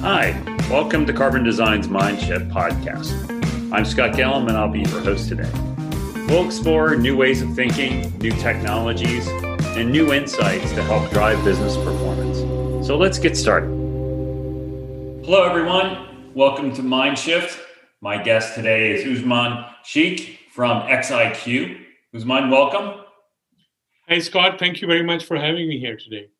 [0.00, 0.30] Hi,
[0.70, 3.12] welcome to Carbon Design's Mindshift podcast.
[3.70, 5.50] I'm Scott Gellum and I'll be your host today.
[6.26, 11.76] We'll explore new ways of thinking, new technologies, and new insights to help drive business
[11.76, 12.38] performance.
[12.86, 13.68] So let's get started.
[15.26, 16.32] Hello, everyone.
[16.34, 17.60] Welcome to Mindshift.
[18.00, 21.78] My guest today is Usman Sheikh from XIQ.
[22.14, 23.04] Usman, welcome.
[24.08, 24.58] Hey, Scott.
[24.58, 26.30] Thank you very much for having me here today.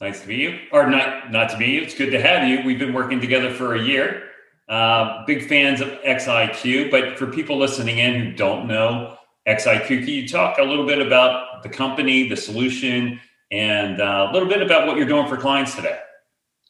[0.00, 1.82] Nice to meet you, or not not to meet you.
[1.82, 2.62] It's good to have you.
[2.64, 4.24] We've been working together for a year.
[4.68, 10.08] Uh, big fans of XIQ, but for people listening in who don't know XIQ, can
[10.08, 13.20] you talk a little bit about the company, the solution,
[13.50, 15.98] and uh, a little bit about what you're doing for clients today?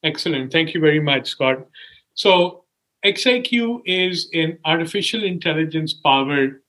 [0.02, 0.52] Excellent.
[0.52, 1.66] Thank you very much, Scott.
[2.14, 2.64] So,
[3.04, 6.62] XIQ is an artificial intelligence powered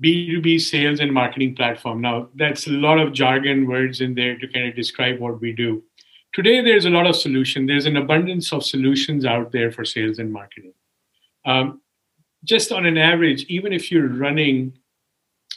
[0.00, 2.00] B2B sales and marketing platform.
[2.00, 5.52] Now, that's a lot of jargon words in there to kind of describe what we
[5.52, 5.82] do.
[6.32, 7.66] Today, there's a lot of solution.
[7.66, 10.72] There's an abundance of solutions out there for sales and marketing.
[11.44, 11.82] Um,
[12.42, 14.72] just on an average, even if you're running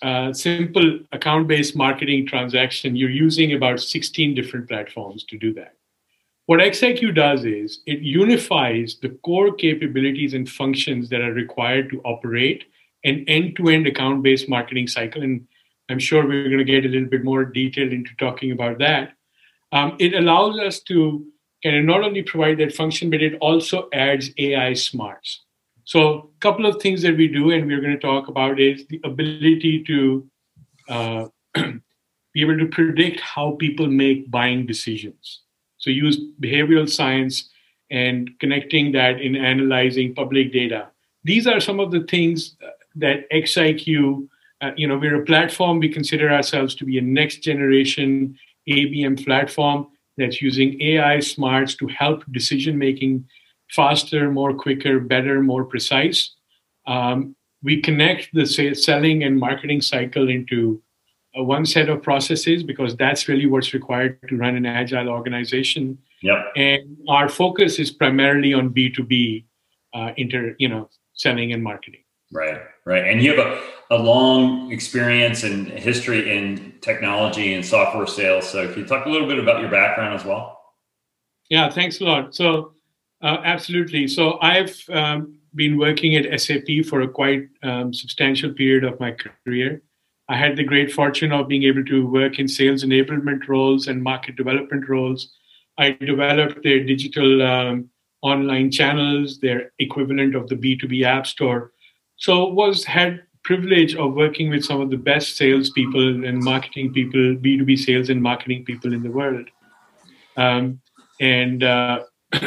[0.01, 5.75] a simple account-based marketing transaction, you're using about 16 different platforms to do that.
[6.47, 12.01] What XIQ does is it unifies the core capabilities and functions that are required to
[12.01, 12.65] operate
[13.05, 15.23] an end-to-end account-based marketing cycle.
[15.23, 15.47] And
[15.89, 19.14] I'm sure we're going to get a little bit more detail into talking about that
[19.75, 21.25] um, it allows us to
[21.61, 25.41] kind of not only provide that function, but it also adds AI smarts.
[25.83, 28.87] So, a couple of things that we do, and we're going to talk about, is
[28.87, 30.29] the ability to
[30.87, 35.41] uh, be able to predict how people make buying decisions.
[35.77, 37.49] So, use behavioral science
[37.91, 40.87] and connecting that in analyzing public data.
[41.25, 42.55] These are some of the things
[42.95, 44.27] that XIQ,
[44.61, 45.79] uh, you know, we're a platform.
[45.79, 48.37] We consider ourselves to be a next generation
[48.69, 53.25] ABM platform that's using AI smarts to help decision making
[53.71, 56.31] faster, more quicker, better, more precise.
[56.87, 60.81] Um, we connect the selling and marketing cycle into
[61.37, 65.97] uh, one set of processes because that's really what's required to run an agile organization.
[66.21, 66.37] Yep.
[66.55, 69.45] And our focus is primarily on B2B
[69.93, 72.04] uh, inter, you know, selling and marketing.
[72.31, 73.05] Right, right.
[73.05, 78.49] And you have a, a long experience and history in technology and software sales.
[78.49, 80.59] So, can you talk a little bit about your background as well?
[81.49, 82.35] Yeah, thanks a lot.
[82.35, 82.73] So,
[83.21, 84.07] uh, absolutely.
[84.07, 89.15] So, I've um, been working at SAP for a quite um, substantial period of my
[89.45, 89.81] career.
[90.27, 94.01] I had the great fortune of being able to work in sales enablement roles and
[94.01, 95.31] market development roles.
[95.77, 97.89] I developed their digital um,
[98.23, 101.73] online channels, their equivalent of the B2B App Store
[102.17, 107.19] so was had privilege of working with some of the best salespeople and marketing people,
[107.19, 109.47] B2B sales and marketing people in the world.
[110.35, 110.81] Um,
[111.21, 112.03] and uh,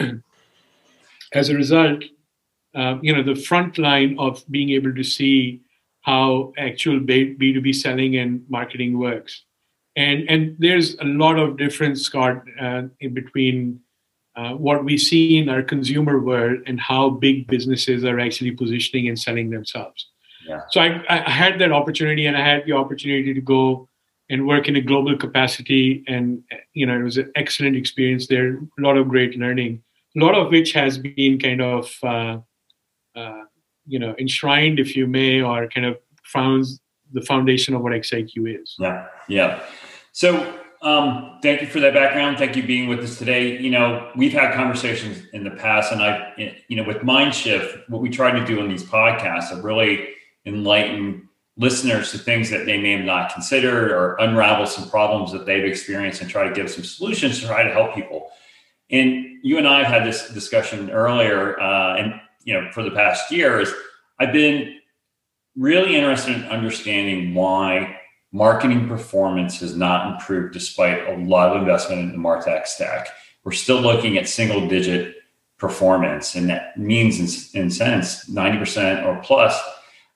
[1.32, 2.02] as a result,
[2.74, 5.62] uh, you know, the front line of being able to see
[6.02, 9.44] how actual B2B selling and marketing works.
[9.96, 13.80] And, and there's a lot of difference, Scott, uh, in between
[14.38, 19.08] uh, what we see in our consumer world and how big businesses are actually positioning
[19.08, 20.06] and selling themselves.
[20.46, 20.60] Yeah.
[20.70, 23.88] So I, I had that opportunity, and I had the opportunity to go
[24.30, 28.58] and work in a global capacity, and you know it was an excellent experience there.
[28.58, 29.82] A lot of great learning,
[30.16, 32.38] a lot of which has been kind of uh,
[33.16, 33.42] uh,
[33.86, 36.64] you know enshrined, if you may, or kind of found
[37.12, 38.76] the foundation of what XIQ is.
[38.78, 39.60] Yeah, yeah.
[40.12, 40.30] So
[40.82, 42.38] um, thank you for that background.
[42.38, 43.58] Thank you being with us today.
[43.58, 46.32] You know, we've had conversations in the past, and I,
[46.68, 50.10] you know, with Mindshift, what we try to do in these podcasts is really
[50.46, 55.44] enlighten listeners to things that they may have not considered or unravel some problems that
[55.44, 58.28] they've experienced and try to give some solutions to try to help people.
[58.90, 62.92] And you and I have had this discussion earlier, uh, and you know, for the
[62.92, 63.72] past year, is
[64.20, 64.78] I've been
[65.56, 67.97] really interested in understanding why
[68.32, 73.08] marketing performance has not improved despite a lot of investment in the martech stack.
[73.44, 75.16] We're still looking at single digit
[75.58, 77.18] performance and that means
[77.54, 79.58] in, in sense 90% or plus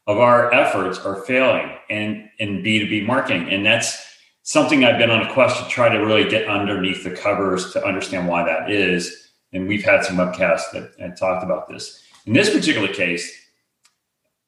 [0.06, 3.48] of our efforts are failing in, in b2b marketing.
[3.48, 4.06] And that's
[4.44, 7.84] something i've been on a quest to try to really get underneath the covers to
[7.84, 9.30] understand why that is.
[9.52, 12.02] And we've had some webcasts that, that talked about this.
[12.26, 13.41] In this particular case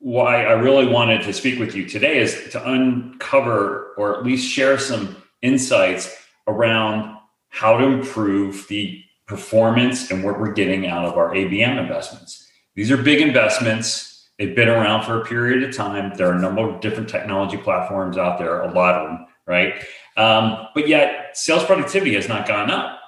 [0.05, 4.47] why I really wanted to speak with you today is to uncover or at least
[4.47, 6.15] share some insights
[6.47, 7.17] around
[7.49, 12.47] how to improve the performance and what we're getting out of our ABM investments.
[12.75, 14.29] These are big investments.
[14.39, 16.12] They've been around for a period of time.
[16.19, 19.73] There are a number of different technology platforms out there, a lot of them, right?
[20.19, 23.01] Um, but yet, sales productivity has not gone up.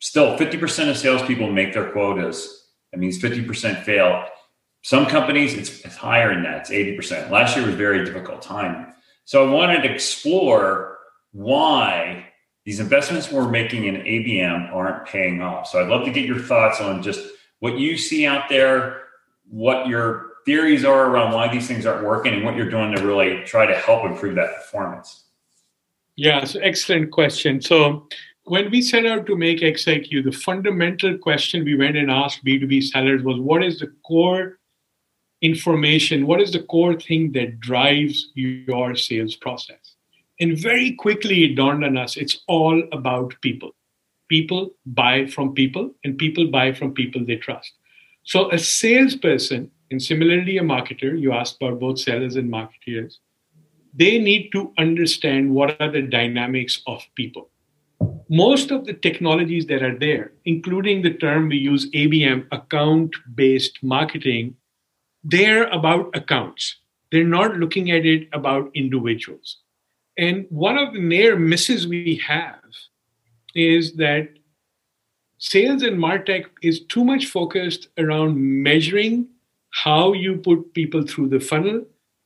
[0.00, 2.66] still 50% of salespeople make their quotas.
[2.92, 4.26] That means 50% fail.
[4.86, 6.70] Some companies, it's, it's higher than that.
[6.70, 7.28] It's 80%.
[7.28, 8.94] Last year was very difficult time.
[9.24, 10.98] So I wanted to explore
[11.32, 12.28] why
[12.64, 15.66] these investments we're making in ABM aren't paying off.
[15.66, 17.18] So I'd love to get your thoughts on just
[17.58, 19.08] what you see out there,
[19.48, 23.04] what your theories are around why these things aren't working, and what you're doing to
[23.04, 25.24] really try to help improve that performance.
[26.14, 27.60] Yeah, so excellent question.
[27.60, 28.06] So
[28.44, 32.84] when we set out to make XIQ, the fundamental question we went and asked B2B
[32.84, 34.60] sellers was what is the core
[35.42, 36.26] information?
[36.26, 39.94] What is the core thing that drives your sales process?
[40.40, 43.74] And very quickly it dawned on us it's all about people.
[44.28, 47.72] People buy from people, and people buy from people they trust.
[48.24, 53.20] So a salesperson, and similarly a marketer, you asked about both sellers and marketers,
[53.94, 57.50] they need to understand what are the dynamics of people
[58.28, 63.78] most of the technologies that are there, including the term we use ABM, account based
[63.82, 64.56] marketing,
[65.28, 66.76] they're about accounts.
[67.10, 69.58] They're not looking at it about individuals.
[70.16, 72.60] And one of the near misses we have
[73.54, 74.28] is that
[75.38, 79.28] sales and martech is too much focused around measuring
[79.70, 81.84] how you put people through the funnel,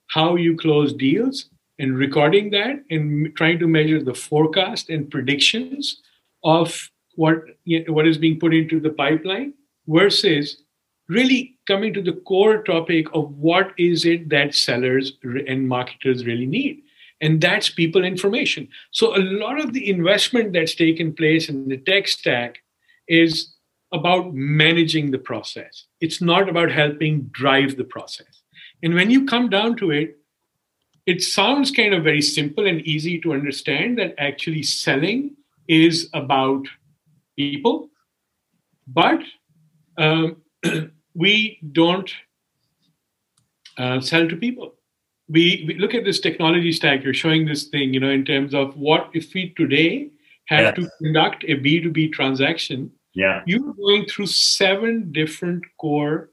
[0.08, 1.46] how you close deals,
[1.78, 6.02] and recording that and trying to measure the forecast and predictions
[6.44, 7.44] of what
[7.88, 9.54] what is being put into the pipeline
[9.88, 10.62] versus
[11.10, 15.12] really coming to the core topic of what is it that sellers
[15.46, 16.82] and marketers really need.
[17.20, 18.68] And that's people information.
[18.92, 22.58] So a lot of the investment that's taken place in the tech stack
[23.08, 23.54] is
[23.92, 25.86] about managing the process.
[26.00, 28.42] It's not about helping drive the process.
[28.82, 30.16] And when you come down to it
[31.06, 35.34] it sounds kind of very simple and easy to understand that actually selling
[35.66, 36.66] is about
[37.36, 37.88] people,
[38.86, 39.20] but
[39.98, 40.36] um,
[41.14, 42.12] we don't
[43.78, 44.74] uh, sell to people.
[45.28, 47.04] We, we, look at this technology stack.
[47.04, 50.10] You're showing this thing, you know, in terms of what if we today
[50.46, 50.74] have yes.
[50.76, 52.90] to conduct a B2B transaction.
[53.14, 53.42] Yeah.
[53.46, 56.30] You're going through seven different core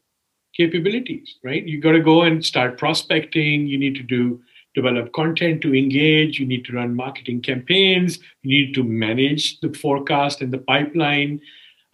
[0.56, 1.64] capabilities, right?
[1.64, 3.68] You got to go and start prospecting.
[3.68, 4.42] You need to do
[4.78, 9.74] develop content to engage, you need to run marketing campaigns, you need to manage the
[9.74, 11.42] forecast and the pipeline,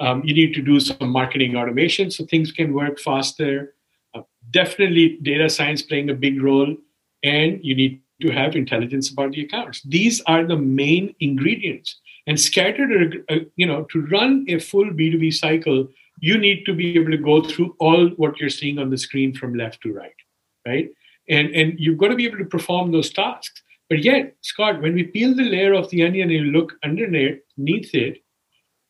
[0.04, 3.76] um, you need to do some marketing automation so things can work faster.
[4.14, 4.22] Uh,
[4.52, 6.76] definitely, data science playing a big role,
[7.24, 9.82] and you need to have intelligence about the accounts.
[9.84, 12.00] These are the main ingredients.
[12.26, 15.88] And scattered, uh, you know, to run a full B2B cycle,
[16.20, 19.34] you need to be able to go through all what you're seeing on the screen
[19.34, 20.20] from left to right,
[20.66, 20.90] right?
[21.30, 24.94] and and you've got to be able to perform those tasks but yet scott when
[24.94, 28.18] we peel the layer of the onion and look underneath it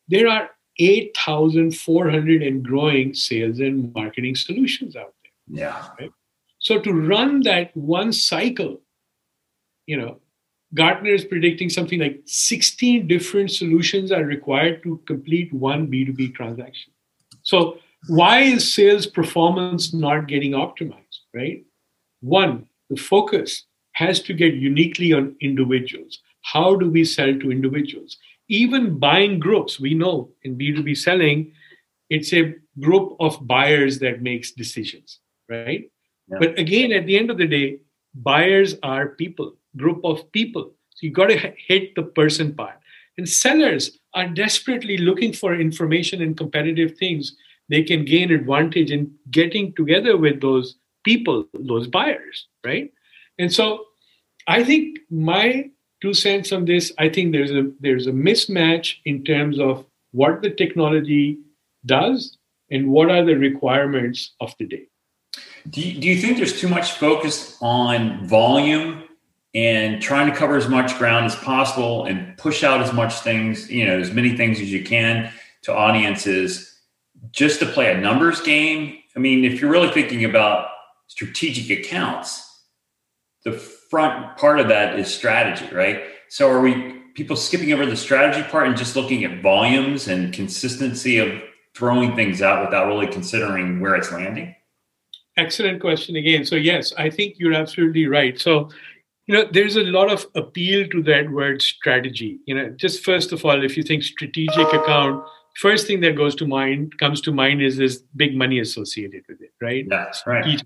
[0.08, 6.10] there are 8400 and growing sales and marketing solutions out there yeah right?
[6.58, 8.80] so to run that one cycle
[9.86, 10.18] you know
[10.74, 16.92] gartner is predicting something like 16 different solutions are required to complete one b2b transaction
[17.42, 17.78] so
[18.08, 21.64] why is sales performance not getting optimized right
[22.24, 26.20] one, the focus has to get uniquely on individuals.
[26.40, 28.16] How do we sell to individuals?
[28.48, 31.52] Even buying groups, we know in B2B selling,
[32.10, 35.90] it's a group of buyers that makes decisions, right?
[36.28, 36.38] Yeah.
[36.40, 37.78] But again, at the end of the day,
[38.14, 40.72] buyers are people, group of people.
[40.90, 42.78] So you got to hit the person part.
[43.16, 47.36] And sellers are desperately looking for information and competitive things
[47.68, 52.92] they can gain advantage in getting together with those people, those buyers, right?
[53.38, 53.84] And so
[54.46, 55.70] I think my
[56.04, 60.42] two cents on this, I think there's a there's a mismatch in terms of what
[60.42, 61.38] the technology
[61.86, 62.36] does
[62.70, 64.86] and what are the requirements of the day.
[65.70, 69.04] Do you, do you think there's too much focus on volume
[69.54, 73.70] and trying to cover as much ground as possible and push out as much things,
[73.70, 75.32] you know, as many things as you can
[75.62, 76.80] to audiences
[77.30, 78.98] just to play a numbers game?
[79.16, 80.68] I mean, if you're really thinking about
[81.06, 82.30] strategic accounts,
[83.44, 83.52] the
[83.94, 86.02] front part of that is strategy, right?
[86.28, 90.32] So are we people skipping over the strategy part and just looking at volumes and
[90.32, 91.28] consistency of
[91.76, 94.52] throwing things out without really considering where it's landing?
[95.36, 96.44] Excellent question again.
[96.44, 98.36] So yes, I think you're absolutely right.
[98.36, 98.68] So
[99.28, 103.32] you know there's a lot of appeal to that word strategy you know just first
[103.32, 105.24] of all if you think strategic account
[105.62, 109.40] first thing that goes to mind comes to mind is this big money associated with
[109.40, 110.62] it right that's right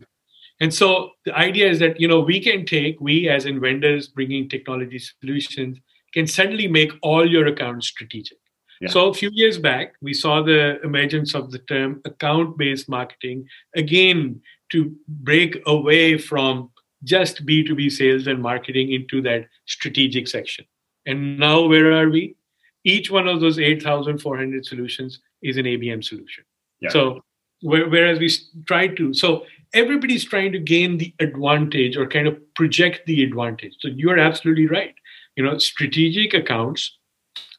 [0.60, 4.08] and so the idea is that you know we can take we as in vendors
[4.08, 5.78] bringing technology solutions
[6.12, 8.38] can suddenly make all your accounts strategic.
[8.80, 8.88] Yeah.
[8.88, 14.40] So a few years back, we saw the emergence of the term account-based marketing again
[14.70, 16.70] to break away from
[17.04, 20.64] just B2B sales and marketing into that strategic section.
[21.06, 22.36] And now where are we?
[22.84, 26.44] Each one of those 8,400 solutions is an ABM solution.
[26.80, 26.90] Yeah.
[26.90, 27.24] So
[27.62, 28.30] whereas we
[28.66, 29.44] try to, so
[29.74, 33.74] everybody's trying to gain the advantage or kind of project the advantage.
[33.80, 34.94] So you're absolutely right.
[35.36, 36.98] You know, strategic accounts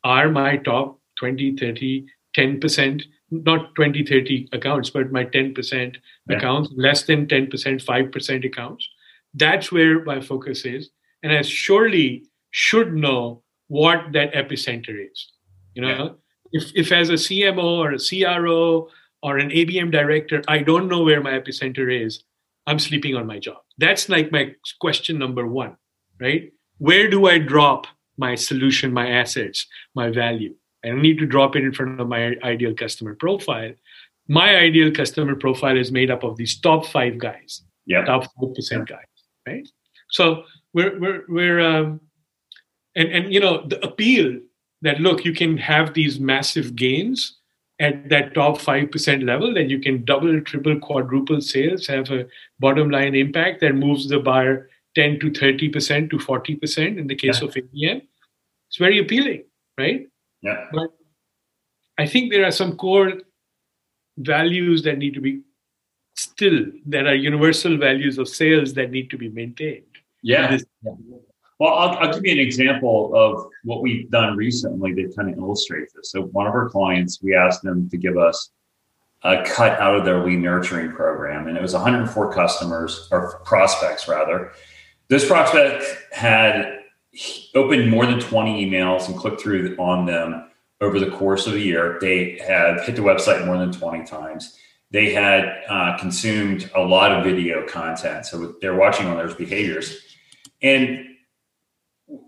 [0.03, 2.05] are my top 20, 30,
[2.37, 5.95] 10%, not 20, 30 accounts, but my 10%
[6.29, 6.37] yeah.
[6.37, 8.89] accounts, less than 10%, 5% accounts.
[9.33, 10.89] That's where my focus is.
[11.23, 15.31] And I surely should know what that epicenter is.
[15.75, 16.61] You know, yeah.
[16.61, 18.89] if, if as a CMO or a CRO
[19.21, 22.23] or an ABM director, I don't know where my epicenter is,
[22.67, 23.57] I'm sleeping on my job.
[23.77, 25.75] That's like my question number one,
[26.19, 26.51] right?
[26.77, 30.55] Where do I drop my solution, my assets, my value?
[30.83, 33.73] I don't need to drop it in front of my ideal customer profile.
[34.27, 38.05] My ideal customer profile is made up of these top five guys, yep.
[38.05, 39.05] top five percent guys,
[39.47, 39.67] right?
[40.11, 41.99] So we're we're we're um,
[42.95, 44.39] and and you know the appeal
[44.81, 47.38] that look you can have these massive gains
[47.79, 52.27] at that top 5% level that you can double triple quadruple sales have a
[52.59, 57.41] bottom line impact that moves the buyer 10 to 30% to 40% in the case
[57.41, 57.47] yeah.
[57.47, 58.01] of ABM
[58.67, 59.43] it's very appealing
[59.77, 60.07] right?
[60.41, 60.65] Yeah.
[60.71, 60.91] But
[61.97, 63.13] i think there are some core
[64.17, 65.41] values that need to be
[66.15, 69.85] still that are universal values of sales that need to be maintained.
[70.21, 70.57] Yeah
[71.59, 75.37] well, I'll, I'll, give you an example of what we've done recently that kind of
[75.37, 76.11] illustrates this.
[76.11, 78.51] So, one of our clients, we asked them to give us
[79.23, 84.07] a cut out of their lead nurturing program, and it was 104 customers or prospects,
[84.07, 84.53] rather.
[85.09, 86.79] This prospect had
[87.55, 90.49] opened more than 20 emails and clicked through on them
[90.79, 91.97] over the course of a year.
[91.99, 94.57] They had hit the website more than 20 times.
[94.91, 99.99] They had uh, consumed a lot of video content, so they're watching on their behaviors.
[100.61, 101.08] And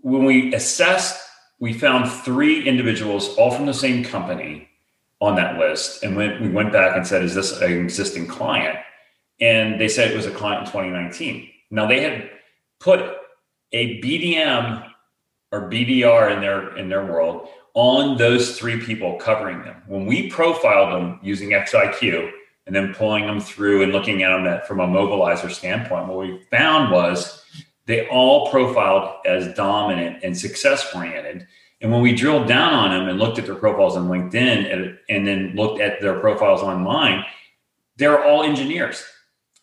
[0.02, 1.20] when we assessed,
[1.58, 4.68] we found three individuals, all from the same company,
[5.20, 6.02] on that list.
[6.02, 8.78] And when we went back and said, "Is this an existing client?"
[9.42, 11.48] and they said it was a client in 2019.
[11.70, 12.30] Now they had
[12.78, 13.00] put
[13.72, 14.84] a BDM
[15.50, 19.82] or BDR in their in their world on those three people covering them.
[19.86, 22.30] When we profiled them using XIQ
[22.66, 26.40] and then pulling them through and looking at them from a mobilizer standpoint, what we
[26.50, 27.41] found was
[27.86, 31.46] they all profiled as dominant and success oriented.
[31.80, 34.98] And when we drilled down on them and looked at their profiles on LinkedIn and,
[35.08, 37.24] and then looked at their profiles online,
[37.96, 39.04] they're all engineers.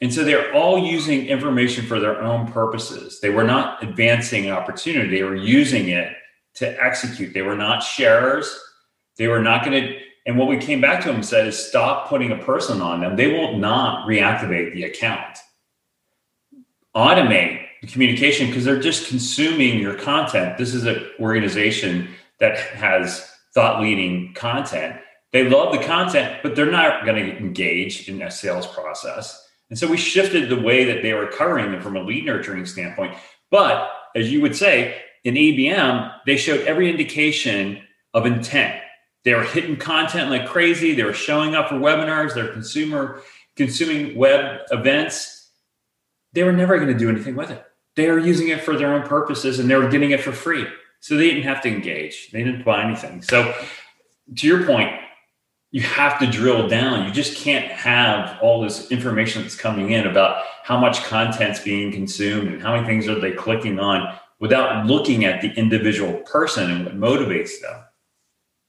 [0.01, 3.19] And so they're all using information for their own purposes.
[3.21, 6.13] They were not advancing an opportunity, they were using it
[6.55, 7.33] to execute.
[7.33, 8.59] They were not sharers.
[9.17, 9.99] They were not going to.
[10.25, 13.01] And what we came back to them and said is stop putting a person on
[13.01, 13.15] them.
[13.15, 15.37] They will not reactivate the account.
[16.95, 20.57] Automate the communication because they're just consuming your content.
[20.57, 22.09] This is an organization
[22.39, 24.99] that has thought leading content.
[25.31, 29.47] They love the content, but they're not going to engage in a sales process.
[29.69, 32.65] And so we shifted the way that they were covering them from a lead nurturing
[32.65, 33.15] standpoint.
[33.51, 37.83] But as you would say, in ABM, they showed every indication
[38.13, 38.81] of intent.
[39.23, 40.95] They were hitting content like crazy.
[40.95, 42.33] They were showing up for webinars.
[42.33, 43.21] They're consumer
[43.55, 45.51] consuming web events.
[46.33, 47.63] They were never going to do anything with it
[47.95, 50.65] they are using it for their own purposes and they were getting it for free.
[50.99, 52.29] So they didn't have to engage.
[52.31, 53.21] They didn't buy anything.
[53.21, 53.53] So
[54.35, 54.91] to your point,
[55.71, 57.05] you have to drill down.
[57.05, 61.91] You just can't have all this information that's coming in about how much content's being
[61.91, 66.71] consumed and how many things are they clicking on without looking at the individual person
[66.71, 67.83] and what motivates them.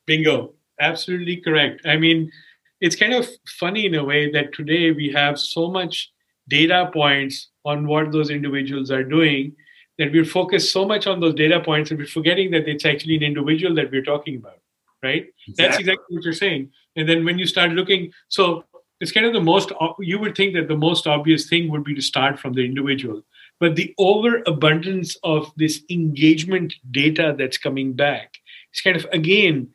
[0.06, 0.54] Bingo.
[0.80, 1.82] Absolutely correct.
[1.84, 2.32] I mean,
[2.80, 6.10] it's kind of funny in a way that today we have so much
[6.50, 9.52] data points on what those individuals are doing
[9.98, 13.16] that we're focused so much on those data points and we're forgetting that it's actually
[13.16, 14.60] an individual that we're talking about
[15.02, 15.26] right?
[15.48, 15.54] Exactly.
[15.56, 16.16] that's exactly.
[16.16, 16.70] what you're saying.
[16.96, 18.64] And then when you start looking so
[19.00, 21.94] it's kind of the most you would think that the most obvious thing would be
[21.94, 23.22] to start from the individual.
[23.58, 28.34] But the overabundance of this engagement data that's coming back
[28.74, 29.68] is kind of again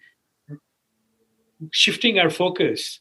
[1.71, 2.99] shifting our focus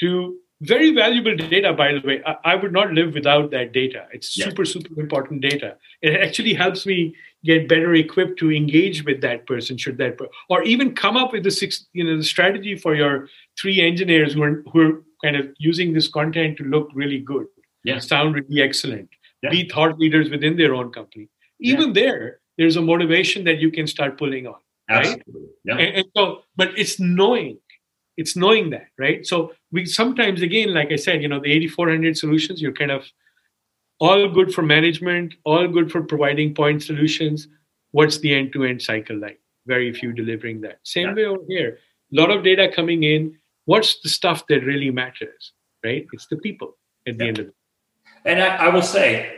[0.00, 4.06] to very valuable data by the way I, I, would not live without that data
[4.12, 4.46] it's yeah.
[4.46, 9.46] super super important data it actually helps me get better equipped to engage with that
[9.46, 12.94] person should that or even come up with the six you know the strategy for
[12.94, 13.28] your
[13.60, 17.46] three engineers who are who are kind of using this content to look really good
[17.84, 18.00] yeah.
[18.00, 19.08] sound really excellent
[19.42, 19.50] yeah.
[19.50, 21.28] be thought leaders within their own company
[21.60, 24.56] even there there's a motivation that you can start pulling on
[24.88, 25.32] Absolutely.
[25.34, 25.48] right?
[25.64, 25.76] Yeah.
[25.76, 27.58] And, and so, but it's knowing,
[28.18, 29.24] it's knowing that, right?
[29.24, 33.06] So we sometimes, again, like I said, you know, the 8400 solutions, you're kind of
[34.00, 37.46] all good for management, all good for providing point solutions.
[37.92, 39.40] What's the end-to-end cycle like?
[39.66, 40.80] Very few delivering that.
[40.82, 41.14] Same yeah.
[41.14, 41.78] way over here.
[42.12, 43.38] A lot of data coming in.
[43.66, 45.52] What's the stuff that really matters?
[45.84, 46.06] Right?
[46.12, 47.54] It's the people at the end of it.
[48.24, 49.36] And I, I will say,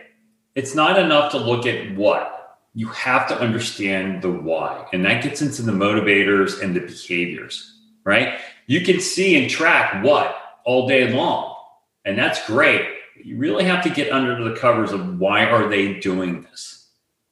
[0.54, 2.58] it's not enough to look at what.
[2.72, 4.86] You have to understand the why.
[4.92, 8.40] And that gets into the motivators and the behaviors, right?
[8.70, 11.56] You can see and track what all day long.
[12.04, 12.86] And that's great.
[13.16, 16.86] You really have to get under the covers of why are they doing this?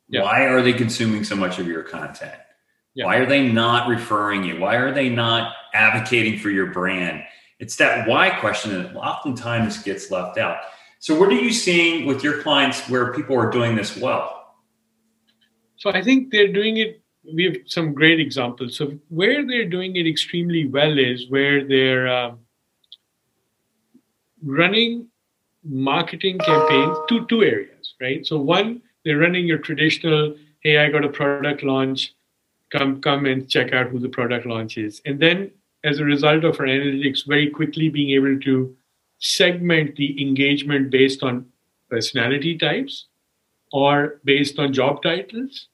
[0.09, 0.23] Yeah.
[0.23, 2.35] Why are they consuming so much of your content?
[2.95, 3.05] Yeah.
[3.05, 4.59] Why are they not referring you?
[4.59, 7.23] Why are they not advocating for your brand?
[7.61, 10.57] It's that why question that oftentimes gets left out.
[10.99, 14.57] So, what are you seeing with your clients where people are doing this well?
[15.77, 17.01] So, I think they're doing it.
[17.35, 18.77] We have some great examples.
[18.77, 22.33] So, where they're doing it extremely well is where they're uh,
[24.43, 25.09] running
[25.65, 28.27] marketing campaigns to two areas, right?
[28.27, 32.15] So, one, they're running your traditional, hey, I got a product launch,
[32.71, 35.01] come come and check out who the product launch is.
[35.05, 35.51] And then
[35.85, 38.77] as a result of our analytics, very quickly being able to
[39.19, 41.47] segment the engagement based on
[41.91, 43.07] personality types
[43.73, 45.69] or based on job titles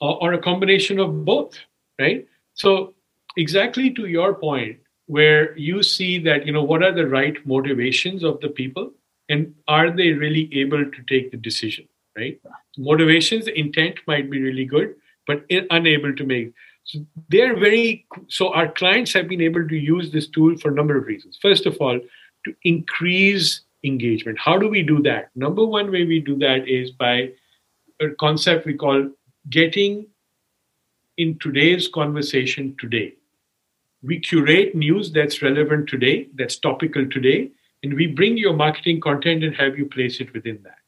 [0.00, 1.58] or, or, a combination of both
[1.98, 2.94] right so
[3.36, 8.24] exactly to your point where you see that you know what are the right motivations
[8.24, 8.90] of the people
[9.28, 11.86] and are they really able to take the decision
[12.16, 12.40] right
[12.76, 14.94] motivations intent might be really good
[15.26, 16.52] but unable to make
[16.84, 16.98] so
[17.30, 20.96] they're very so our clients have been able to use this tool for a number
[20.96, 21.98] of reasons first of all
[22.44, 24.38] to increase engagement.
[24.38, 25.30] How do we do that?
[25.34, 27.30] Number one way we do that is by
[28.00, 29.10] a concept we call
[29.50, 30.06] getting
[31.16, 33.14] in today's conversation today.
[34.02, 37.50] We curate news that's relevant today, that's topical today,
[37.82, 40.78] and we bring your marketing content and have you place it within that.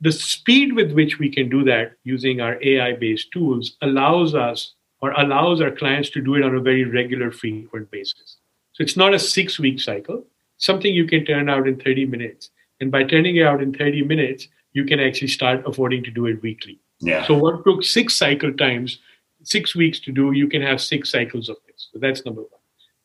[0.00, 4.74] The speed with which we can do that using our AI based tools allows us
[5.00, 8.38] or allows our clients to do it on a very regular, frequent basis.
[8.72, 10.24] So it's not a six week cycle
[10.62, 12.50] something you can turn out in 30 minutes.
[12.80, 16.26] And by turning it out in 30 minutes, you can actually start affording to do
[16.26, 16.78] it weekly.
[17.02, 17.26] Yeah.
[17.26, 18.98] So what took six cycle times,
[19.42, 21.88] six weeks to do, you can have six cycles of this.
[21.92, 22.60] So that's number one.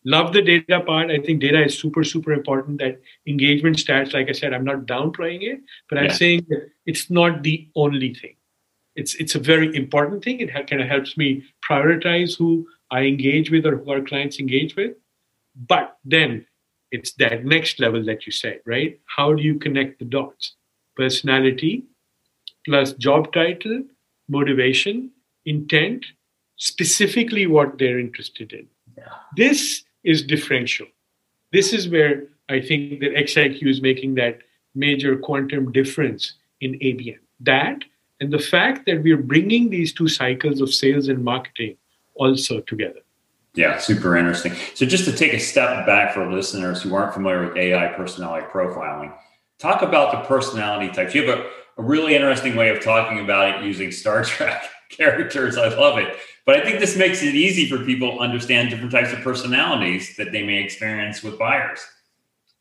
[0.05, 1.11] Love the data part.
[1.11, 2.79] I think data is super, super important.
[2.79, 6.13] That engagement stats, like I said, I'm not downplaying it, but I'm yeah.
[6.13, 8.35] saying that it's not the only thing.
[8.95, 10.39] It's it's a very important thing.
[10.39, 14.75] It kind of helps me prioritize who I engage with or who our clients engage
[14.75, 14.95] with.
[15.67, 16.45] But then
[16.91, 18.99] it's that next level that you say, right?
[19.05, 20.53] How do you connect the dots?
[20.95, 21.83] Personality
[22.67, 23.83] plus job title,
[24.27, 25.09] motivation,
[25.45, 26.05] intent,
[26.57, 28.67] specifically what they're interested in.
[28.97, 29.05] Yeah.
[29.35, 30.87] This is differential.
[31.53, 34.39] This is where I think that XIQ is making that
[34.75, 37.19] major quantum difference in ABM.
[37.39, 37.83] That
[38.19, 41.77] and the fact that we're bringing these two cycles of sales and marketing
[42.15, 42.99] also together.
[43.53, 44.53] Yeah, super interesting.
[44.75, 48.45] So, just to take a step back for listeners who aren't familiar with AI personality
[48.51, 49.11] profiling,
[49.57, 51.15] talk about the personality types.
[51.15, 55.57] You have a, a really interesting way of talking about it using Star Trek characters.
[55.57, 56.15] I love it.
[56.45, 60.15] But I think this makes it easy for people to understand different types of personalities
[60.17, 61.85] that they may experience with buyers.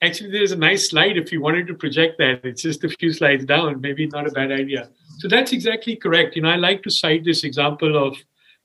[0.02, 2.44] Actually, there's a nice slide if you wanted to project that.
[2.44, 4.90] It's just a few slides down, maybe not a bad idea.
[5.18, 6.36] So that's exactly correct.
[6.36, 8.16] You know, I like to cite this example of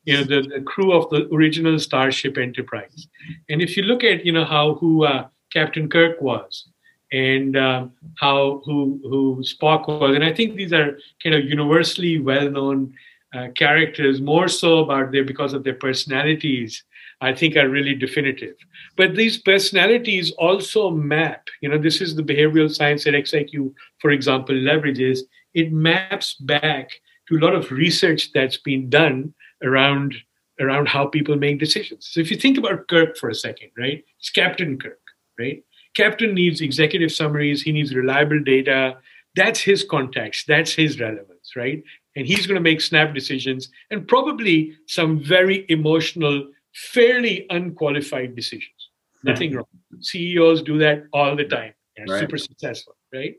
[0.04, 3.08] you know the, the crew of the original starship enterprise
[3.50, 6.68] and if you look at you know how who uh, captain kirk was
[7.12, 12.20] and um, how who who spock was and i think these are kind of universally
[12.20, 12.94] well known
[13.34, 16.84] uh, characters more so about their because of their personalities
[17.22, 18.56] i think are really definitive
[18.98, 24.12] but these personalities also map you know this is the behavioral science that xiq for
[24.12, 25.20] example leverages
[25.54, 26.92] it maps back
[27.28, 30.16] to a lot of research that's been done around
[30.60, 32.08] around how people make decisions.
[32.12, 34.04] So if you think about Kirk for a second, right?
[34.20, 35.02] It's Captain Kirk,
[35.40, 35.64] right?
[35.96, 38.98] Captain needs executive summaries, he needs reliable data.
[39.36, 41.84] That's his context, that's his relevance, right?
[42.16, 48.90] And he's going to make snap decisions and probably some very emotional, fairly unqualified decisions.
[49.24, 49.66] Nothing wrong.
[50.00, 51.74] CEOs do that all the time.
[51.96, 52.20] They're right.
[52.20, 53.36] super successful, right?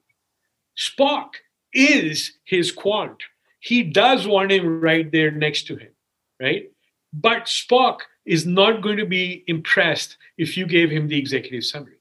[0.78, 1.34] Spock
[1.74, 3.22] is his quant.
[3.60, 5.92] He does want him right there next to him
[6.42, 6.70] right?
[7.12, 11.96] But Spock is not going to be impressed if you gave him the executive summary.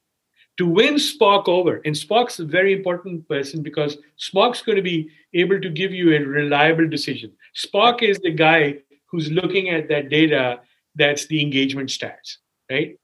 [0.61, 5.09] To win Spock over, and Spock's a very important person because Spock's going to be
[5.33, 7.31] able to give you a reliable decision.
[7.55, 10.59] Spock is the guy who's looking at that data
[10.93, 12.37] that's the engagement stats,
[12.69, 12.95] right?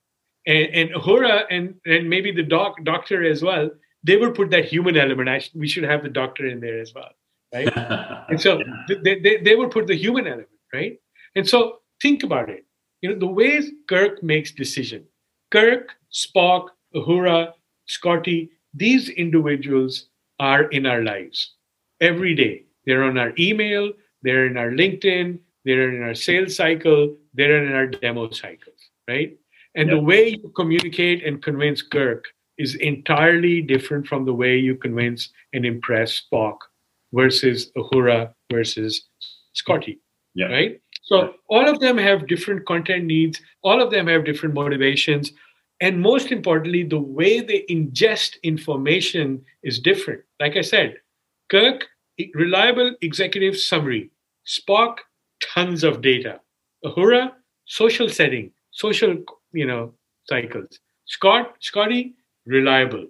[0.46, 3.72] And, and Uhura and, and maybe the doc, doctor as well,
[4.04, 5.28] they would put that human element.
[5.28, 7.10] I, we should have the doctor in there as well,
[7.52, 7.76] right?
[8.30, 8.62] and so
[9.02, 11.00] they, they, they would put the human element, right?
[11.36, 12.68] And so think about it.
[13.02, 15.06] You know, the way Kirk makes decision.
[15.50, 17.54] Kirk, Spock, Uhura,
[17.86, 20.08] Scotty, these individuals
[20.40, 21.56] are in our lives
[22.02, 22.64] every day.
[22.86, 27.74] They're on our email, they're in our LinkedIn, they're in our sales cycle, they're in
[27.74, 29.38] our demo cycles, right?
[29.76, 29.98] And yep.
[29.98, 32.26] the way you communicate and convince Kirk
[32.58, 36.58] is entirely different from the way you convince and impress Spock
[37.14, 39.08] versus Uhura versus
[39.54, 40.00] Scotty,
[40.50, 40.80] right?
[41.04, 45.32] So all of them have different content needs, all of them have different motivations,
[45.80, 50.22] and most importantly, the way they ingest information is different.
[50.40, 50.96] Like I said,
[51.50, 51.88] Kirk,
[52.34, 54.10] reliable executive summary.
[54.46, 54.98] Spock,
[55.42, 56.40] tons of data.
[56.84, 57.32] Uhura,
[57.66, 59.18] social setting, social,
[59.52, 59.94] you know,
[60.28, 60.80] cycles.
[61.06, 63.08] Scott, Scotty, reliable,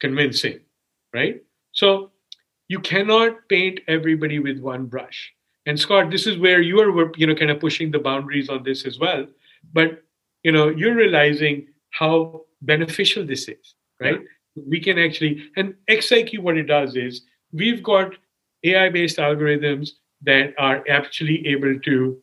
[0.00, 0.60] convincing,
[1.14, 1.42] right?
[1.72, 2.10] So
[2.68, 5.32] you cannot paint everybody with one brush.
[5.66, 8.62] And Scott, this is where you are, you know, kind of pushing the boundaries on
[8.62, 9.26] this as well.
[9.72, 10.02] But
[10.42, 14.20] you know, you're realizing how beneficial this is, right?
[14.54, 14.62] Yeah.
[14.68, 17.22] We can actually, and XIQ, what it does is
[17.52, 18.14] we've got
[18.64, 19.90] AI-based algorithms
[20.22, 22.20] that are actually able to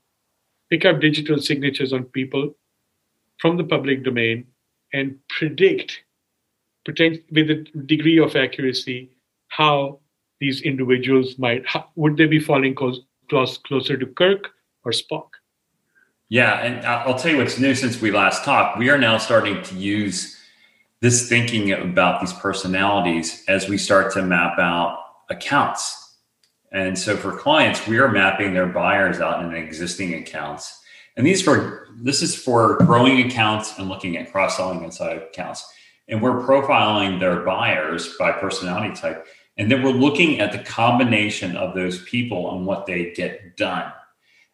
[0.70, 2.56] pick up digital signatures on people
[3.40, 4.46] from the public domain
[4.94, 6.02] and predict
[6.88, 9.10] with a degree of accuracy
[9.48, 10.00] how
[10.40, 13.00] these individuals might how, would they be falling close,
[13.30, 14.50] close, closer to kirk
[14.84, 15.30] or spock
[16.30, 19.62] yeah and i'll tell you what's new since we last talked we are now starting
[19.64, 20.38] to use
[21.02, 26.06] this thinking about these personalities as we start to map out accounts
[26.76, 30.82] and so for clients, we are mapping their buyers out in existing accounts.
[31.16, 35.66] And these for this is for growing accounts and looking at cross-selling inside accounts.
[36.10, 39.26] And we're profiling their buyers by personality type.
[39.58, 43.94] And then we're looking at the combination of those people and what they get done.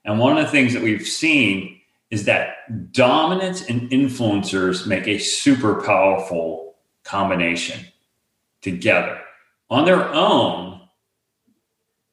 [0.06, 5.18] And one of the things that we've seen is that dominance and influencers make a
[5.18, 7.86] super powerful combination
[8.62, 9.22] together.
[9.70, 10.82] On their own,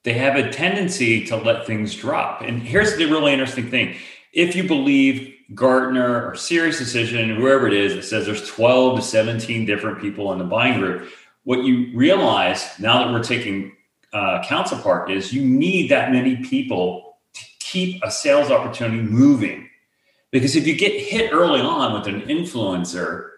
[0.05, 2.43] they have a tendency to let things drop.
[2.43, 3.97] And here's the really interesting thing.
[4.33, 9.03] If you believe Gartner or Sirius Decision, whoever it is, that says there's 12 to
[9.03, 11.11] 17 different people in the buying group,
[11.45, 13.75] what you realize now that we're taking
[14.13, 17.08] uh, accounts apart is you need that many people
[17.71, 19.69] keep a sales opportunity moving.
[20.31, 23.31] Because if you get hit early on with an influencer,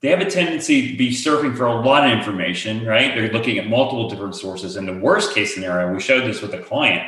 [0.00, 3.14] they have a tendency to be surfing for a lot of information, right?
[3.14, 4.76] They're looking at multiple different sources.
[4.76, 7.02] And the worst case scenario, we showed this with a client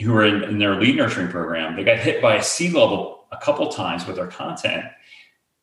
[0.00, 1.76] who were in, in their lead nurturing program.
[1.76, 4.84] They got hit by a C level a couple times with their content,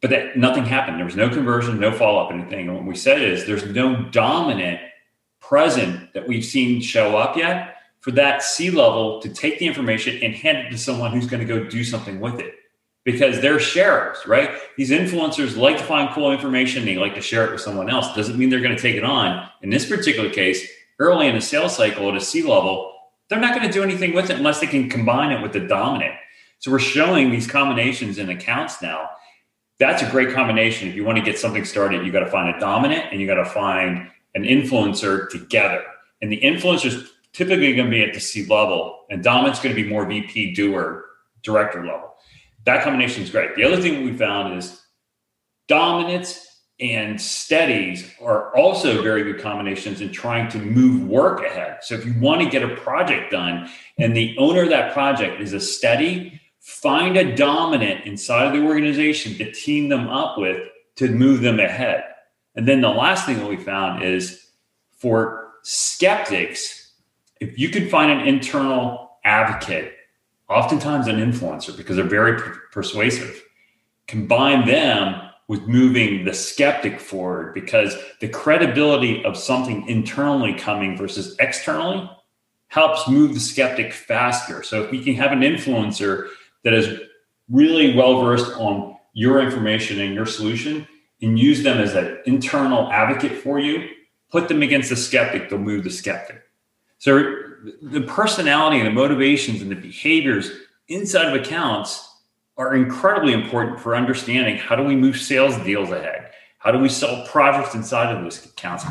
[0.01, 0.97] but that nothing happened.
[0.97, 2.67] There was no conversion, no follow up, anything.
[2.67, 4.79] And what we said is there's no dominant
[5.41, 10.21] present that we've seen show up yet for that C level to take the information
[10.21, 12.53] and hand it to someone who's going to go do something with it
[13.05, 14.51] because they're sharers, right?
[14.75, 16.83] These influencers like to find cool information.
[16.83, 18.13] They like to share it with someone else.
[18.13, 19.47] Doesn't mean they're going to take it on.
[19.61, 20.67] In this particular case,
[20.99, 22.93] early in the sales cycle at a C level,
[23.29, 25.61] they're not going to do anything with it unless they can combine it with the
[25.61, 26.13] dominant.
[26.59, 29.11] So we're showing these combinations in accounts now.
[29.79, 30.89] That's a great combination.
[30.89, 33.27] If you want to get something started, you got to find a dominant and you
[33.27, 35.83] got to find an influencer together.
[36.21, 39.75] And the influencer is typically going to be at the C level, and dominant's going
[39.75, 41.05] to be more VP doer,
[41.41, 42.13] director level
[42.65, 43.55] that combination is great.
[43.55, 44.81] The other thing we found is
[45.67, 46.47] dominance
[46.79, 51.77] and steadies are also very good combinations in trying to move work ahead.
[51.81, 55.41] So if you want to get a project done and the owner of that project
[55.41, 60.61] is a steady, find a dominant inside of the organization to team them up with
[60.95, 62.03] to move them ahead.
[62.55, 64.47] And then the last thing that we found is
[64.97, 66.82] for skeptics,
[67.43, 69.93] if you can find an internal advocate
[70.49, 73.43] oftentimes an influencer because they're very per- persuasive.
[74.07, 81.35] Combine them with moving the skeptic forward because the credibility of something internally coming versus
[81.39, 82.09] externally
[82.67, 84.63] helps move the skeptic faster.
[84.63, 86.29] So if we can have an influencer
[86.63, 87.01] that is
[87.49, 90.87] really well versed on your information and your solution
[91.21, 93.89] and use them as an internal advocate for you,
[94.31, 96.41] put them against the skeptic, they'll move the skeptic.
[97.03, 97.35] So
[97.81, 100.49] the personality and the motivations and the behaviors
[100.87, 102.09] inside of accounts
[102.55, 106.31] are incredibly important for understanding how do we move sales deals ahead?
[106.59, 108.85] How do we sell projects inside of those accounts?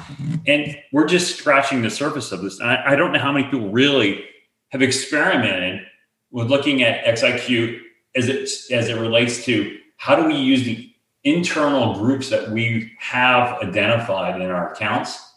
[0.46, 2.60] And we're just scratching the surface of this.
[2.60, 4.26] And I, I don't know how many people really
[4.72, 5.80] have experimented
[6.30, 7.80] with looking at XIQ
[8.14, 10.92] as it as it relates to how do we use the
[11.24, 15.31] internal groups that we have identified in our accounts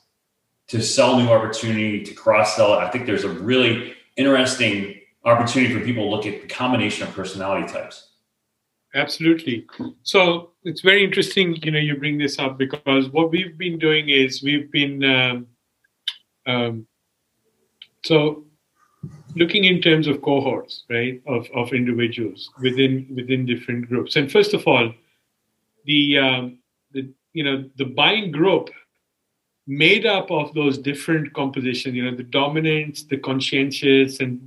[0.68, 2.74] to sell new opportunity to cross sell.
[2.74, 7.14] I think there's a really interesting opportunity for people to look at the combination of
[7.14, 8.10] personality types.
[8.94, 9.68] Absolutely.
[10.04, 14.08] So it's very interesting, you know, you bring this up because what we've been doing
[14.08, 15.48] is we've been um,
[16.48, 16.88] um,
[18.06, 18.46] so
[19.36, 24.16] looking in terms of cohorts, right, of, of individuals within within different groups.
[24.16, 24.94] And first of all,
[25.86, 26.60] the um,
[26.92, 28.70] the you know the buying group
[29.68, 34.40] made up of those different compositions, you know, the dominance, the conscientious, and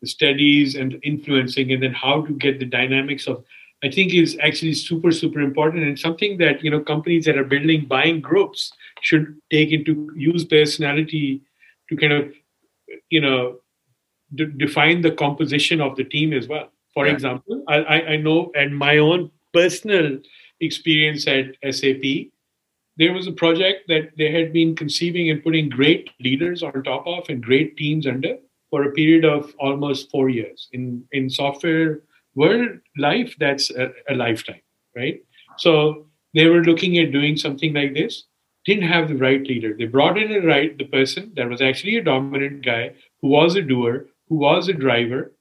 [0.00, 3.44] the steadies, and influencing, and then how to get the dynamics of
[3.84, 7.44] I think is actually super, super important and something that you know companies that are
[7.44, 11.42] building buying groups should take into use personality
[11.88, 12.32] to kind of
[13.10, 13.58] you know
[14.34, 16.70] d- define the composition of the team as well.
[16.94, 17.12] For yeah.
[17.12, 20.18] example, I, I know and my own personal
[20.60, 22.32] experience at SAP,
[22.96, 27.06] there was a project that they had been conceiving and putting great leaders on top
[27.06, 28.36] of and great teams under
[28.70, 32.00] for a period of almost four years in in software
[32.34, 34.60] world life that's a, a lifetime
[34.94, 35.22] right
[35.58, 38.24] so they were looking at doing something like this
[38.64, 41.96] didn't have the right leader they brought in the right the person that was actually
[41.96, 45.32] a dominant guy who was a doer who was a driver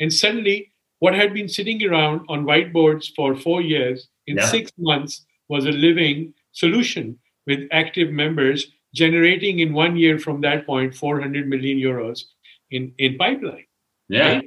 [0.00, 4.46] and suddenly what had been sitting around on whiteboards for four years in yeah.
[4.46, 10.64] six months was a living solution with active members generating in one year from that
[10.66, 12.24] point 400 million euros
[12.70, 13.66] in in pipeline
[14.08, 14.44] yeah right?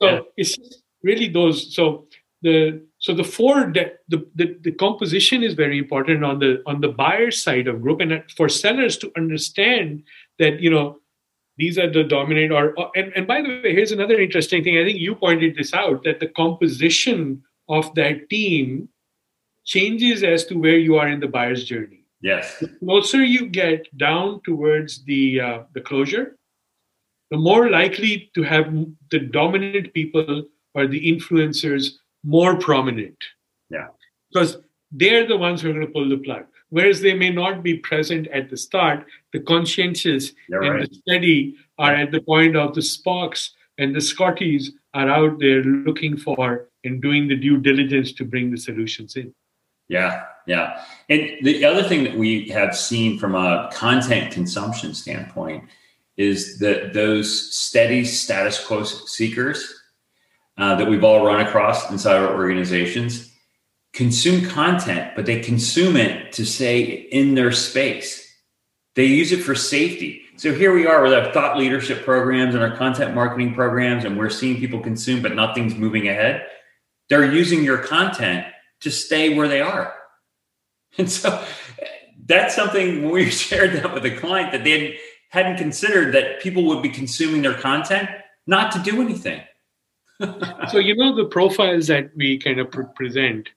[0.00, 0.20] so yeah.
[0.36, 0.58] it's
[1.02, 2.06] really those so
[2.42, 6.88] the so the four the, the the composition is very important on the on the
[6.88, 10.02] buyer side of group and for sellers to understand
[10.38, 10.98] that you know
[11.58, 14.84] these are the dominant or and, and by the way here's another interesting thing i
[14.84, 18.88] think you pointed this out that the composition of that team
[19.74, 23.86] changes as to where you are in the buyer's journey yes the closer you get
[24.06, 26.26] down towards the uh, the closure
[27.30, 28.66] the more likely to have
[29.10, 31.92] the dominant people or the influencers
[32.24, 33.16] more prominent.
[33.70, 33.88] Yeah.
[34.32, 34.58] Because
[34.90, 36.46] they're the ones who are going to pull the plug.
[36.70, 40.88] Whereas they may not be present at the start, the conscientious You're and right.
[40.88, 45.62] the steady are at the point of the Spocks and the Scotties are out there
[45.62, 49.32] looking for and doing the due diligence to bring the solutions in.
[49.90, 50.84] Yeah, yeah.
[51.08, 55.64] And the other thing that we have seen from a content consumption standpoint
[56.16, 59.74] is that those steady status quo seekers
[60.58, 63.34] uh, that we've all run across inside our organizations
[63.92, 68.32] consume content, but they consume it to stay in their space.
[68.94, 70.22] They use it for safety.
[70.36, 74.16] So here we are with our thought leadership programs and our content marketing programs, and
[74.16, 76.46] we're seeing people consume, but nothing's moving ahead.
[77.08, 78.46] They're using your content
[78.80, 79.94] to stay where they are.
[80.98, 81.44] And so
[82.26, 84.98] that's something when we shared that with a client that they
[85.30, 88.08] hadn't considered that people would be consuming their content
[88.46, 89.40] not to do anything
[90.70, 93.48] so you know the profiles that we kind of pre- present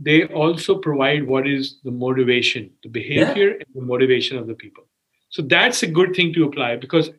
[0.00, 3.62] they also provide what is the motivation the behavior yeah.
[3.64, 4.84] and the motivation of the people
[5.28, 7.10] so that's a good thing to apply because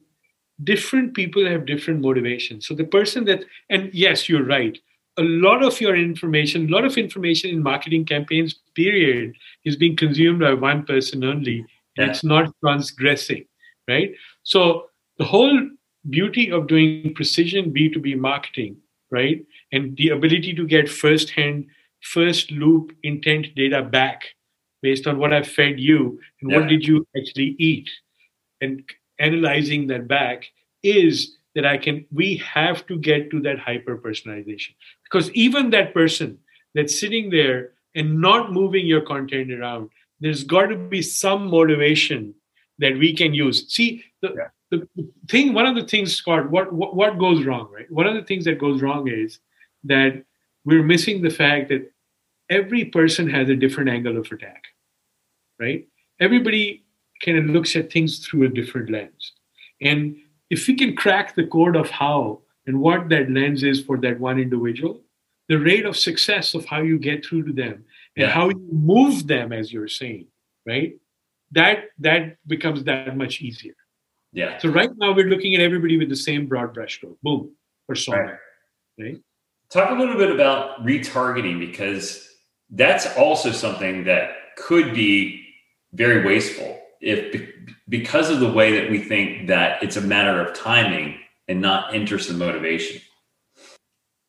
[0.63, 4.79] different people have different motivations so the person that and yes you're right
[5.19, 9.33] a lot of your information a lot of information in marketing campaigns period
[9.65, 11.65] is being consumed by one person only
[11.97, 12.09] yeah.
[12.09, 13.45] it's not transgressing
[13.87, 14.85] right so
[15.17, 15.69] the whole
[16.09, 18.77] beauty of doing precision B2B marketing,
[19.11, 19.45] right?
[19.71, 21.67] And the ability to get first hand,
[22.01, 24.23] first loop intent data back
[24.81, 26.57] based on what I've fed you and yeah.
[26.57, 27.89] what did you actually eat.
[28.61, 28.83] And
[29.19, 30.45] analyzing that back
[30.83, 34.73] is that I can, we have to get to that hyper personalization.
[35.09, 36.37] Because even that person
[36.75, 42.35] that's sitting there and not moving your content around, there's got to be some motivation
[42.77, 43.71] that we can use.
[43.73, 44.47] See, the, yeah.
[44.71, 44.87] the
[45.27, 47.89] thing one of the things scott what, what what goes wrong right?
[47.91, 49.39] One of the things that goes wrong is
[49.85, 50.23] that
[50.65, 51.91] we're missing the fact that
[52.49, 54.65] every person has a different angle of attack
[55.59, 55.87] right?
[56.19, 56.83] Everybody
[57.23, 59.33] kind of looks at things through a different lens.
[59.81, 60.17] And
[60.49, 64.19] if we can crack the code of how and what that lens is for that
[64.19, 65.01] one individual
[65.49, 67.77] the rate of success of how you get through to them
[68.15, 68.29] and yeah.
[68.29, 70.27] how you move them as you're saying
[70.65, 70.93] right
[71.51, 73.75] that that becomes that much easier
[74.31, 74.57] yeah.
[74.59, 77.17] So right now we're looking at everybody with the same broad brushstroke.
[77.23, 77.55] Boom.
[77.87, 78.41] Or somewhere.
[78.97, 79.05] Right.
[79.05, 79.21] right.
[79.71, 82.27] Talk a little bit about retargeting because
[82.69, 85.45] that's also something that could be
[85.93, 87.49] very wasteful if
[87.87, 91.17] because of the way that we think that it's a matter of timing
[91.49, 93.01] and not interest and motivation.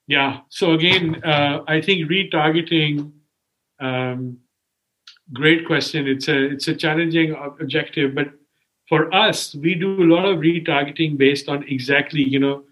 [0.08, 0.40] Yeah.
[0.48, 3.12] So again, uh, I think retargeting.
[3.78, 4.38] Um,
[5.32, 6.08] great question.
[6.08, 8.32] It's a it's a challenging objective, but
[8.88, 12.64] for us, we do a lot of retargeting based on exactly you know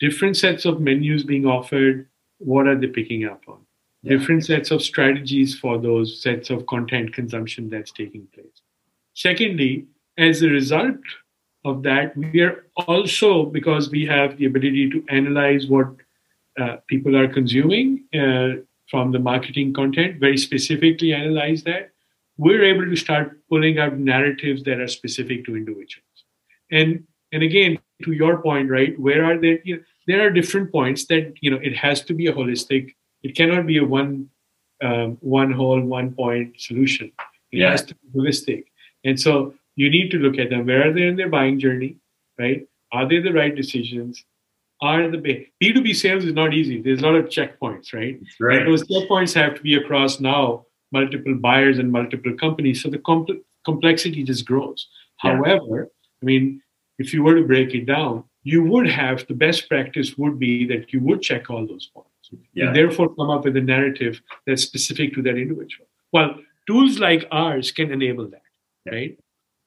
[0.00, 2.08] different sets of menus being offered.
[2.38, 3.58] What are they picking up on?
[4.02, 4.16] Yeah.
[4.16, 8.62] Different sets of strategies for those sets of content consumption that's taking place.
[9.14, 10.96] Secondly, as a result
[11.64, 15.88] of that, we are also because we have the ability to analyze what
[16.58, 21.90] uh, people are consuming uh, from the marketing content, very specifically analyze that,
[22.36, 26.24] we're able to start pulling out narratives that are specific to individuals.
[26.70, 28.98] And and again, to your point, right?
[28.98, 29.58] Where are there?
[29.64, 32.94] You know, there are different points that you know it has to be a holistic.
[33.22, 34.28] It cannot be a one
[34.82, 37.12] um, one whole one point solution.
[37.52, 37.70] It yeah.
[37.70, 38.64] has to be holistic.
[39.04, 40.66] And so you need to look at them.
[40.66, 41.96] Where are they in their buying journey?
[42.38, 42.66] Right?
[42.92, 44.24] Are they the right decisions?
[44.80, 45.18] Are the
[45.62, 46.82] B2B sales is not easy.
[46.82, 48.18] There's a lot of checkpoints, right?
[48.40, 48.58] right.
[48.58, 52.82] And those checkpoints have to be across now multiple buyers and multiple companies.
[52.82, 54.88] So the compl- complexity just grows.
[55.22, 55.36] Yeah.
[55.36, 55.88] However,
[56.20, 56.62] I mean,
[56.98, 60.66] if you were to break it down, you would have the best practice would be
[60.66, 62.08] that you would check all those points.
[62.54, 62.66] Yeah.
[62.66, 65.86] And therefore come up with a narrative that's specific to that individual.
[66.12, 68.42] Well, tools like ours can enable that,
[68.86, 68.92] yeah.
[68.92, 69.18] right?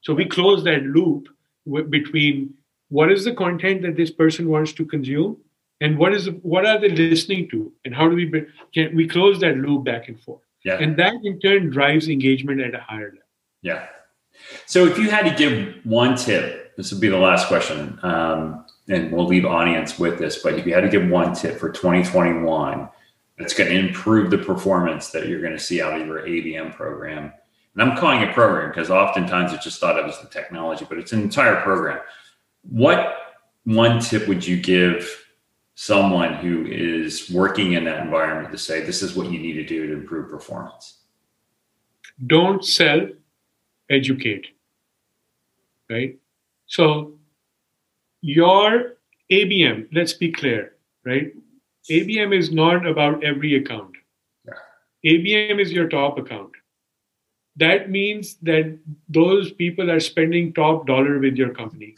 [0.05, 1.29] So we close that loop
[1.65, 2.53] w- between
[2.89, 5.37] what is the content that this person wants to consume
[5.81, 9.39] and what is what are they listening to and how do we can we close
[9.39, 10.41] that loop back and forth.
[10.63, 10.77] Yeah.
[10.77, 13.19] and that in turn drives engagement at a higher level.
[13.61, 13.87] Yeah.
[14.67, 18.63] So if you had to give one tip this would be the last question um,
[18.87, 21.71] and we'll leave audience with this but if you had to give one tip for
[21.71, 22.87] 2021
[23.39, 26.75] that's going to improve the performance that you're going to see out of your abm
[26.75, 27.33] program
[27.75, 30.97] and I'm calling it program because oftentimes it's just thought of as the technology, but
[30.97, 31.99] it's an entire program.
[32.63, 33.17] What
[33.65, 35.25] one tip would you give
[35.75, 39.65] someone who is working in that environment to say this is what you need to
[39.65, 40.99] do to improve performance?
[42.25, 43.09] Don't sell,
[43.89, 44.47] educate.
[45.89, 46.17] Right?
[46.67, 47.15] So
[48.21, 48.93] your
[49.29, 51.33] ABM, let's be clear, right?
[51.91, 53.95] ABM is not about every account.
[54.45, 55.11] Yeah.
[55.11, 56.54] ABM is your top account
[57.57, 61.95] that means that those people are spending top dollar with your company.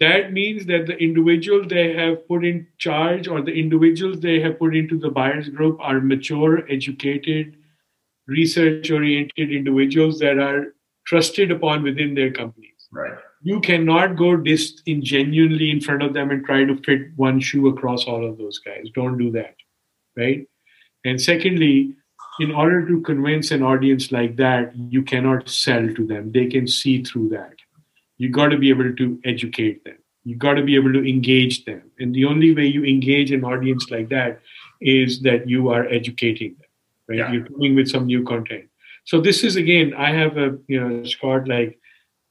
[0.00, 4.58] That means that the individuals they have put in charge or the individuals they have
[4.58, 7.56] put into the buyers group are mature educated
[8.26, 10.74] research oriented individuals that are
[11.06, 12.88] trusted upon within their companies.
[12.92, 13.16] Right.
[13.42, 18.04] You cannot go disingenuinely in front of them and try to fit one shoe across
[18.04, 18.88] all of those guys.
[18.94, 19.54] Don't do that
[20.16, 20.46] right?
[21.04, 21.94] And secondly
[22.40, 26.32] in order to convince an audience like that, you cannot sell to them.
[26.32, 27.54] They can see through that.
[28.18, 29.98] You got to be able to educate them.
[30.24, 31.82] You got to be able to engage them.
[31.98, 34.40] And the only way you engage an audience like that
[34.80, 36.68] is that you are educating them,
[37.08, 37.18] right?
[37.18, 37.32] Yeah.
[37.32, 38.68] You're coming with some new content.
[39.04, 41.78] So this is again, I have a you know Scott like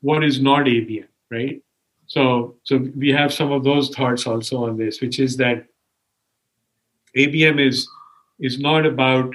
[0.02, 1.62] what is not ABM, right?
[2.08, 5.66] So so we have some of those thoughts also on this, which is that
[7.16, 7.88] ABM is
[8.40, 9.34] is not about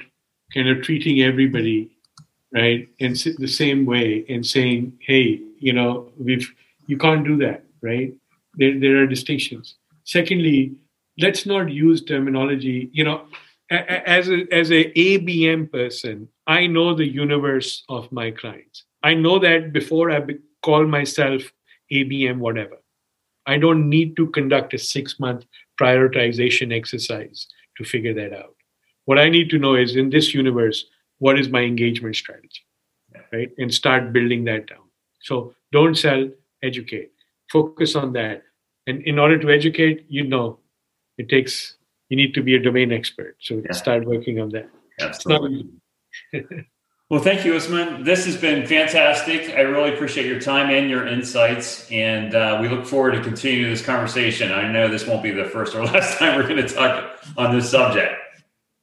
[0.53, 1.89] kind of treating everybody
[2.53, 6.49] right in the same way and saying hey you know we've
[6.87, 8.13] you can't do that right?
[8.55, 9.75] There, there are distinctions.
[10.03, 10.73] Secondly
[11.19, 13.25] let's not use terminology you know
[13.69, 18.83] as a as a abm person i know the universe of my clients.
[19.03, 20.21] I know that before i
[20.61, 21.41] call myself
[21.91, 22.77] abm whatever.
[23.45, 25.45] I don't need to conduct a six month
[25.79, 28.55] prioritization exercise to figure that out
[29.05, 30.85] what I need to know is in this universe,
[31.19, 32.61] what is my engagement strategy?
[33.31, 33.51] Right?
[33.57, 34.89] And start building that down.
[35.21, 36.29] So don't sell,
[36.63, 37.11] educate.
[37.51, 38.43] Focus on that.
[38.87, 40.59] And in order to educate, you know,
[41.17, 41.75] it takes
[42.11, 43.37] you need to be a domain expert.
[43.39, 43.71] So yeah.
[43.71, 44.69] start working on that.
[44.99, 45.69] Absolutely.
[47.09, 48.03] well, thank you, Usman.
[48.03, 49.49] This has been fantastic.
[49.51, 51.89] I really appreciate your time and your insights.
[51.89, 54.51] And uh, we look forward to continuing this conversation.
[54.51, 57.55] I know this won't be the first or last time we're going to talk on
[57.55, 58.20] this subject.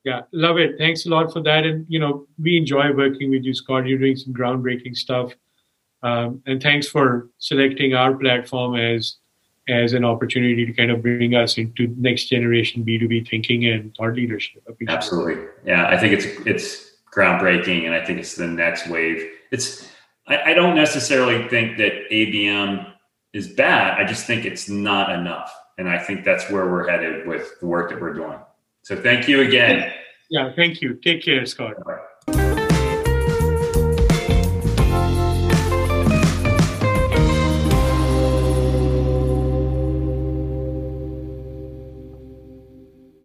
[0.09, 0.78] Yeah, love it.
[0.78, 1.66] Thanks a lot for that.
[1.66, 3.86] And you know, we enjoy working with you, Scott.
[3.86, 5.34] You're doing some groundbreaking stuff.
[6.02, 9.16] Um, and thanks for selecting our platform as
[9.68, 14.14] as an opportunity to kind of bring us into next generation B2B thinking and thought
[14.14, 14.62] leadership.
[14.88, 15.44] Absolutely.
[15.66, 19.28] Yeah, I think it's it's groundbreaking and I think it's the next wave.
[19.50, 19.90] It's
[20.26, 22.94] I, I don't necessarily think that ABM
[23.34, 24.00] is bad.
[24.00, 25.52] I just think it's not enough.
[25.76, 28.38] And I think that's where we're headed with the work that we're doing.
[28.89, 29.93] So thank you again.
[30.30, 30.95] Yeah, thank you.
[30.95, 31.74] Take care, Scott.